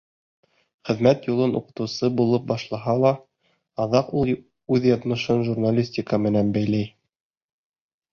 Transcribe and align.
Хеҙмәт 0.89 1.25
юлын 1.31 1.51
уҡытыусы 1.57 2.07
булып 2.21 2.47
башлаһа 2.51 2.95
ла, 3.01 3.11
аҙаҡ 3.85 4.09
ул 4.23 4.87
яҙмышын 4.89 5.45
журналистика 5.51 6.21
менән 6.25 6.51
бәйләй. 6.57 6.89